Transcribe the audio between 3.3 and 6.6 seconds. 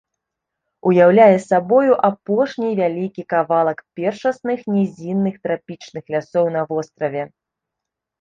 кавалак першасных нізінных трапічных лясоў